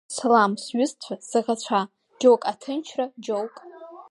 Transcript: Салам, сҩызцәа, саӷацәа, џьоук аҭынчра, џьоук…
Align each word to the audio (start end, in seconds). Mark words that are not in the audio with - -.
Салам, 0.15 0.51
сҩызцәа, 0.63 1.13
саӷацәа, 1.29 1.81
џьоук 2.19 2.41
аҭынчра, 2.51 3.05
џьоук… 3.23 3.55